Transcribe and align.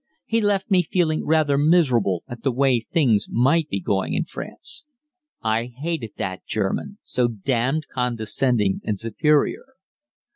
He 0.25 0.41
left 0.41 0.71
me 0.71 0.81
feeling 0.81 1.27
rather 1.27 1.59
miserable 1.59 2.23
at 2.27 2.41
the 2.41 2.51
way 2.51 2.79
things 2.79 3.27
might 3.29 3.69
be 3.69 3.79
going 3.79 4.15
in 4.15 4.25
France. 4.25 4.87
I 5.43 5.65
hated 5.65 6.13
that 6.17 6.43
German, 6.43 6.97
so 7.03 7.27
damned 7.27 7.85
condescending 7.93 8.81
and 8.83 8.99
superior. 8.99 9.75